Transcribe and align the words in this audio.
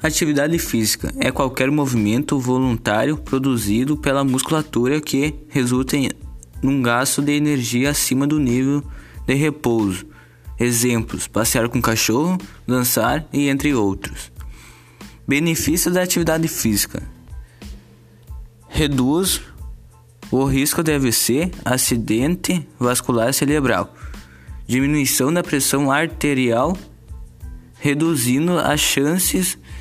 Atividade 0.00 0.56
física 0.60 1.12
é 1.18 1.32
qualquer 1.32 1.72
movimento 1.72 2.38
voluntário 2.38 3.16
produzido 3.16 3.96
pela 3.96 4.22
musculatura 4.22 5.00
que 5.00 5.34
resulta 5.48 5.96
em 5.96 6.08
um 6.62 6.80
gasto 6.80 7.20
de 7.20 7.32
energia 7.32 7.90
acima 7.90 8.24
do 8.24 8.38
nível 8.38 8.84
de 9.26 9.34
repouso. 9.34 10.06
Exemplos: 10.58 11.26
passear 11.26 11.68
com 11.68 11.82
cachorro, 11.82 12.38
dançar 12.64 13.26
e 13.32 13.48
entre 13.48 13.74
outros. 13.74 14.30
Benefícios 15.26 15.92
da 15.92 16.02
atividade 16.02 16.46
física: 16.46 17.02
reduz 18.68 19.40
o 20.30 20.44
risco 20.44 20.80
de 20.80 20.94
AVC, 20.94 21.50
acidente 21.64 22.64
vascular 22.78 23.34
cerebral, 23.34 23.92
diminuição 24.64 25.32
da 25.32 25.42
pressão 25.42 25.90
arterial, 25.90 26.76
reduzindo 27.80 28.56
as 28.60 28.78
chances 28.78 29.54
de 29.54 29.78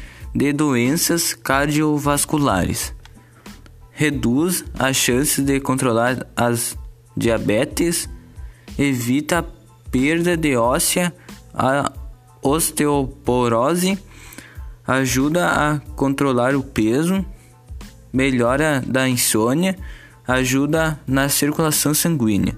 doenças 0.54 1.34
cardiovasculares. 1.34 2.94
Reduz 3.92 4.64
as 4.78 4.96
chances 4.96 5.44
de 5.44 5.60
controlar 5.60 6.28
as 6.36 6.78
diabetes, 7.16 8.08
evita 8.78 9.40
a 9.40 9.46
perda 9.90 10.38
de 10.38 10.56
óssea, 10.56 11.12
a 11.54 11.92
osteoporose, 12.44 13.98
ajuda 14.86 15.48
a 15.48 15.80
controlar 15.96 16.56
o 16.56 16.62
peso, 16.62 17.26
melhora 18.14 18.84
da 18.86 19.10
insônia, 19.10 19.76
ajuda 20.28 21.00
na 21.08 21.28
circulação 21.30 21.94
sanguínea. 21.94 22.56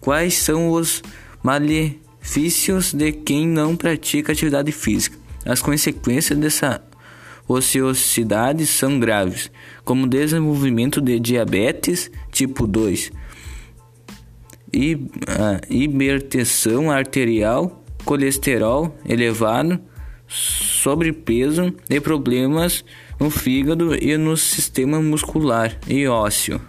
Quais 0.00 0.34
são 0.34 0.70
os 0.70 1.02
malefícios 1.42 2.92
de 2.92 3.12
quem 3.12 3.48
não 3.48 3.74
pratica 3.74 4.32
atividade 4.32 4.70
física? 4.72 5.16
As 5.46 5.62
consequências 5.62 6.38
dessa 6.38 6.82
ociosidades 7.48 8.68
são 8.68 9.00
graves, 9.00 9.50
como 9.84 10.06
desenvolvimento 10.06 11.00
de 11.00 11.18
diabetes 11.18 12.10
tipo 12.30 12.66
2, 12.66 13.10
hipertensão 15.70 16.90
arterial, 16.90 17.82
colesterol 18.04 18.96
elevado, 19.08 19.80
sobrepeso 20.28 21.74
e 21.88 21.98
problemas 22.00 22.84
no 23.18 23.30
fígado 23.30 23.94
e 23.94 24.16
no 24.16 24.36
sistema 24.36 25.00
muscular 25.00 25.78
e 25.88 26.06
ósseo. 26.06 26.60